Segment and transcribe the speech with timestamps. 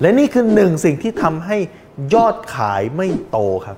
[0.00, 1.56] และนี่คือหนึ่งสิ่งที่ทำให้
[2.14, 3.76] ยอดขายไม่โตครับ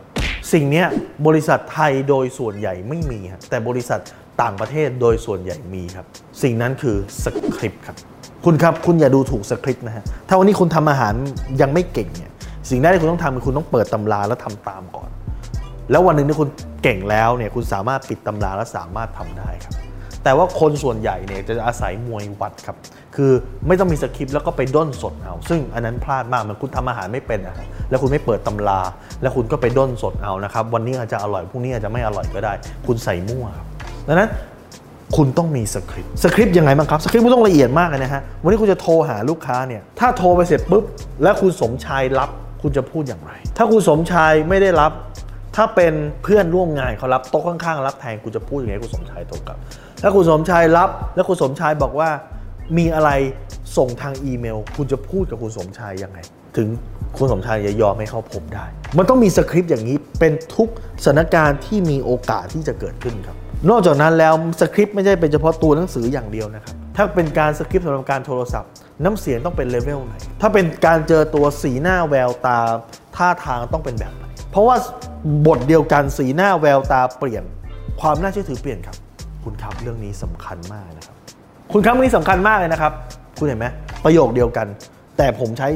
[0.53, 0.85] สิ่งนี้
[1.27, 4.01] บริษัทไทยโดยส่วนใหญ่ไม่มีครับแต่บริษัท
[4.43, 6.07] ต่างประเทศโดยส่วนใหญ่มีครับ
[6.43, 7.97] สิ่งนั้นคือสคริปต์ครับ
[8.45, 11.15] คุณครับคุณอย่าดูถูกสคริปต์นะฮะถ้าวันนี้คุณทำอาหาร
[11.61, 12.33] ยังไม่เก่งเนี่ย
[12.71, 15.11] สิ่งแรกที่คุณต้องทำคือคุณต้องเปิดตำราแล้วทำตามก่อน
[15.91, 16.49] แล้ววันหนึ่งที่คุณ
[16.83, 19.75] เก่งแล้วเนี่ยคุณสามารถปิดตำราและสามารถทำได้ครับ
[20.27, 22.77] แต่ว่าคนส่วนใหญ่เนี่ยจะอาศัยมวยวัดครับ
[23.17, 23.31] คือ
[23.67, 28.81] ไม่ต้องมีสคริปต์แล้วก็ไปด้นสดเอา ซึ่งอันนั้นพลาดมากมันคุณทำอาหารไม่เป็นอะครับแล้วคุณไม่เปิดตำรา
[29.23, 32.53] แล้วคุณก็ไปด้นสดเอานะครับ วันนี้อาจจะอร่อยพรุ่งนี้อาจจะไม่อร่อยก็ได้
[32.87, 33.67] คุณใส่มั่วครับ
[34.09, 34.31] ดังนั้น
[35.17, 40.85] คุณต้องมีสคริปต์สคริปต์ยังไงบ้างครับสคริปต์คุณต้องละเอียดมากเลยนะฮะวันนี้คุณจะโทรหาลูกค้าเนี่ยถ้าโทรไปเสร็จปุ๊บ
[41.23, 42.31] แล้วคุณสมชายรับ
[42.63, 44.93] คุณจะพูดอย่างไร ถ้าคุณสมชายไม่ได้รับ
[45.57, 49.59] ถ้าเป็นเพื่อนร่วมงานเขารับโต๊ะข้างๆรับแทนคุณจะพูดยังไงให้คุณสมชายโทรกลับ
[50.03, 52.11] ถ้าคุณสมชายรับ แล้วคุณสมชายบอกว่า
[52.79, 53.11] มีอะไร
[53.77, 56.19] ส่งทางอีเมล คุณจะพูดกับคุณสมชายยังไง
[56.57, 56.69] ถึง
[57.17, 58.65] คุณสมชายจะยอมให้เขาพบได้
[58.99, 60.69] มันต้องมีสคริปต์อย่างนี้เป็นทุก
[61.05, 63.37] สถานการณ์ที่มีโอกาสที่จะเกิดขึ้นครับ
[63.71, 68.71] นอกจากนั้นแล้วสคริปต์ไม่ใช่เป็นเฉพาะตัวหนังสืออย่างเดียวนะครับ ถ้าเป็นการสคริปต์สำหรับการโทรศัพท์
[69.05, 72.59] น้ำเสียงต้องเป็นเลเวลไหน ถ้าเป็นการเจอตัวสีหน้าแววตา
[73.17, 74.77] ท่าทางต้องเป็นแบบไหน เพราะว่า
[75.47, 77.45] บทเดียวกันสีหน้าแววตาเปลี่ยน
[78.01, 78.97] ความน่าเชื่อถือเปลี่ยนครับ
[79.45, 81.17] คุณครับเรื่องนี้สำคัญมากนะครับ
[81.73, 82.93] คุณครับเรื่องนี้สำคัญมากเลยนะครับ
[83.39, 83.67] คุณเห็นไหม
[84.05, 84.67] ประโยคเดียวกัน
[85.17, 85.69] แต่ผมใช้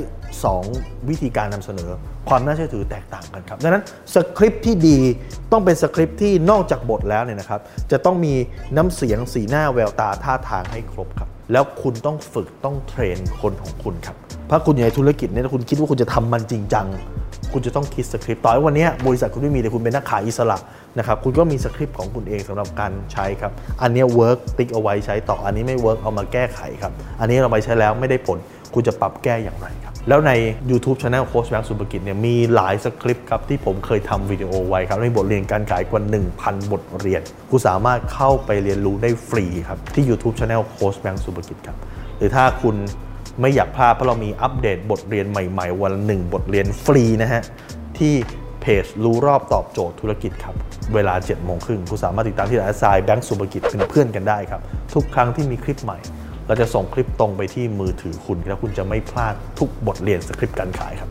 [0.50, 1.90] 2 วิธีการนำเสนอ
[2.28, 3.84] ความน่าเชื่อถือแตกต่างกันครับดังนั้น
[4.14, 4.98] สคริปต์ที่ดี
[5.52, 8.34] ต้องเป็นสคริปต์ที่นอกจากบทแล้วเนี่ยนะครับ จะต้องมี
[8.76, 14.16] น้ำเสียงสีหน้าแววตาท่าทางให้ครบครับ แล้วคุณต้องฝึกต้องเทรนคนของคุณครับ
[14.50, 16.86] ถ้าคุณอยู่ในธุรกิจเนี่ยคุณคิดว่าคุณจะทำมันจริงจัง
[17.52, 20.58] คุณจะต้องคิดสคริปต์ต่อให้วันนี้บริษัทคุณไม่มีแต่คุณเป็นนักขายอิสระ
[20.98, 28.38] นะครับคุณก็มีสคริปต์ของคุณเองสำหรับการใช้ครับ อันนี้ work ติ๊กเอาไว้ใช้ต่ออันนี้ไม่ work เอามาแก้ไขครับ อันนี้เราไปใช้แล้วไม่ได้ผล
[28.74, 30.32] คุณจะปรับแก้อย่างไรครับ แล้วใน
[30.70, 36.00] YouTube Channel โค้ชแบงค์สุภกิจเนี่ยมีหลายสคริปต์ครับที่ผมเคยทำวิดีโอไว้ครับในบทเรียนการขายกว่า
[36.36, 37.20] 1,000 บทเรียน
[37.50, 41.76] คุณสามารถเข้าไปเรียนรู้ได้ฟรีครับที่ YouTube Channel โค้ชแบงค์สุภกิจครับ
[42.16, 42.76] หรือถ้าคุณ
[43.40, 47.42] ไม่อยากพลาดเพราะเรามีอัปเดตบทเรียนใหม่ ๆ วันหนึ่งบทเรียนฟรีนะฮะ
[47.98, 48.14] ที่
[48.60, 50.54] เพจรู้รอบตอบโจทย์ธุรกิจครับ
[50.94, 54.60] เวลา7จ็ดโมงครึ่งคุณสามารถติดตามที่ไลน์ไซแบงก์สุภกิจเป็นเพื่อนกันได้ครับ
[54.94, 55.98] ทุกครั้งที่มีคลิปใหม่
[56.46, 61.10] เราจะส่งคลิปตรงไปที่มือถือคุณ แล้วคุณจะไม่พลาดทุกบทเรียนสคริปต์การขายครับ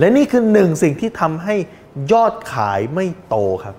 [0.00, 1.54] และนี่คือหนึ่งสิ่งที่ทำให้
[2.12, 3.74] ยอดขายไม่โตครับ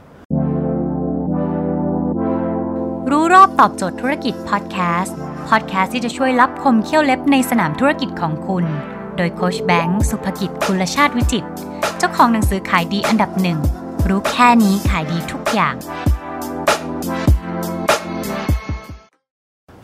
[3.11, 5.15] รู้รอบตอบโจทย์ธุรกิจพอดแคสต์
[5.49, 8.65] พอดแคสต์ที่จะช่วยรับคมเขี้ยวเล็บในสนามธุรกิจของคุณ
[9.17, 11.45] โดยโคชแบงค์สุภกิจคุณชาติวิจิต
[11.97, 13.59] เจ้าของหนังสือขายดีอันดับหนึ่ง
[14.09, 15.75] รู้แค่นี้ขายดีทุกอย่าง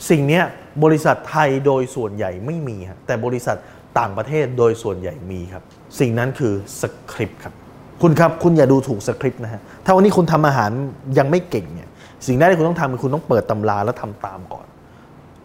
[0.10, 0.42] สิ่งนี้
[0.84, 3.58] บริษัทไทยโดยส่วนใหญ่ไม่มีครับแต่บริษัท
[4.00, 5.64] ต่างประเทศโดยส่วนใหญ่มีครับ
[6.00, 7.54] สิ่งนั้นคือสคริปต์ครับ
[8.02, 10.72] คุณครับคุณอย่าดูถูกสคริปต์นะฮะถ้าวันนี้คุณทำอาหาร
[11.18, 11.90] ยังไม่เก่งเนี่ย
[12.28, 14.66] สิ่งแรกที่คุณต้องทำคือคุณต้องเปิดตำราแล้วทำตามก่อน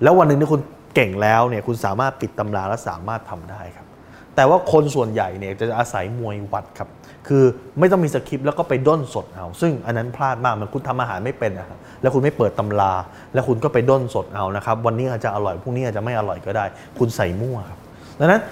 [0.03, 0.61] แล้ววันหนึ่งที่คุณ
[0.95, 3.87] เก่งแล้วเนี่ยคุณสามารถปิดตำราและสามารถทำได้ครับ
[4.37, 6.89] แต่ว่าคนส่วนใหญ่เนี่ยจะอาศัยมวยวัดครับ
[7.29, 7.45] คือ
[7.79, 12.93] ไม่ต้องมีสคริปต์แล้วก็ไปด้นสดเอา ซึ่งอันนั้นพลาดมากมันคุณทำอาหารไม่เป็นนะครับแล้วคุณไม่เปิดตำรา
[13.35, 16.65] แล้วคุณก็ไปด้นสดเอานะครับ วันนี้อาจจะอร่อยพรุ่งนี้อาจจะไม่อร่อยก็ได้
[16.99, 17.79] คุณใส่มั่วครับ
[18.21, 18.43] ดังนั้น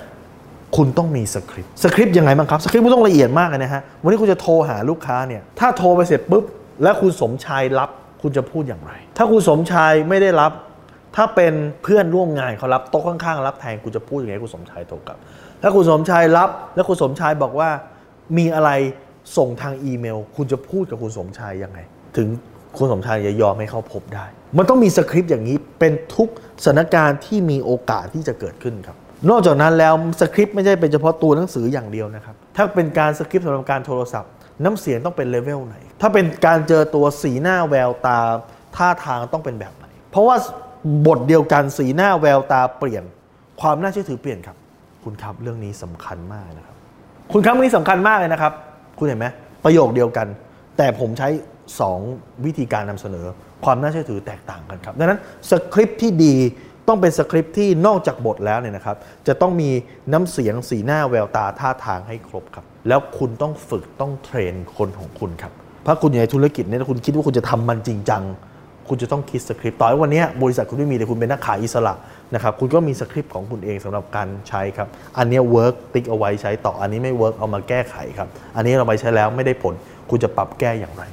[0.77, 6.45] คุณต้องมีสคริปต์สคริปต์ยังไงบ้างครับสคริปต์คุณต้องละเอียดมากนะฮะวันนี้คุณจะโทรหาลูกค้าเนี่ยถ้าโทรไปเสร็จปุ๊บ
[6.83, 7.91] แล้วคุณสมชายรับ
[8.23, 10.53] คุณจะพูดอย่างไร ถ้าคุณสมชายไม่ได้รับ
[11.17, 11.53] ถ้าเป็น
[11.83, 15.19] เพื่อนร่วมงานเขารับโต๊ะข้างๆรับแทนคุณจะพูดยังไงให้คุณสมชายโทรกลับ
[15.63, 17.71] ถ้าคุณสมชายรับ แล้วคุณสมชายบอกว่า
[18.39, 18.71] มีอะไร
[19.37, 21.79] ส่งทางอีเมล คุณจะพูดกับคุณสมชายยังไง
[22.17, 22.29] ถึง
[22.77, 24.25] คุณสมชายจะยอมให้เขาพบได้
[24.57, 26.29] มันต้องมีสคริปต์อย่างนี้เป็นทุก
[26.65, 28.97] สถานการณ์ที่มีโอกาสที่จะเกิดขึ้นครับ
[29.31, 34.31] นอกจากนั้นแล้วสคริปต์ไม่ใช่เป็นเฉพาะตัวหนังสืออย่างเดียวนะครับ ถ้าเป็นการสคริปต์สำหรับการโทรศัพท์
[34.65, 38.19] น้ำเสียงต้องเป็นเลเวลไหน ถ้าเป็นการเจอตัวสีหน้าแววตา
[38.77, 40.37] ท่าทางต้องเป็นแบบไหน เพราะว่า
[41.07, 43.05] บทเดียวกันสีหน้าแววตาเปลี่ยน
[43.61, 44.57] ความน่าเชื่อถือเปลี่ยนครับ
[45.05, 46.77] คุณครับเรื่องนี้สำคัญมากนะครับ
[47.33, 48.53] คุณครับเรื่องนี้สำคัญมากเลยนะครับ
[48.99, 49.27] คุณเห็นไหม
[49.65, 50.27] ประโยคเดียวกัน
[50.77, 51.29] แต่ผมใช้
[51.87, 53.27] 2 วิธีการนำเสนอ
[53.65, 55.21] ความน่าเชื่อถือแตกต่างกันครับ ดังนั้น
[55.51, 56.35] สคริปต์ที่ดี
[56.89, 59.71] ต้องเป็นสคริปต์ที่นอกจากบทแล้วเนี่ยนะครับ จะต้องมี
[60.13, 65.53] น้ำเสียงสีหน้าแววตาท่าทางให้ครบครับ แล้วคุณต้องฝึกต้องเทรนคนของคุณครับ
[65.87, 68.23] ถ้าคุณอยู่ในธุรกิจเนี่ยคุณคิดว่าคุณจะทำมันจริงจัง
[68.89, 71.95] คุณจะต้องคิดสคริปต์ต่อให้วันนี้บริษัทคุณไม่มีแต่คุณเป็นนักขายอิสระ
[72.35, 74.89] นะครับคุณก็มีสคริปต์ของคุณเองสำหรับการใช้ครับ
[75.19, 79.75] อันนี้ work ติ๊กเอาไว้ใช้ต่ออันนี้ไม่ work เอามาแก้ไขครับ อันนี้เราไปใช้แล้วไม่ได้ผล
[80.11, 81.05] คุณจะปรับแก้อย่างไร